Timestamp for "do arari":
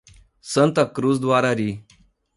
1.19-1.85